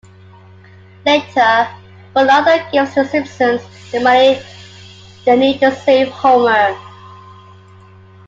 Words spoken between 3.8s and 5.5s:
the money they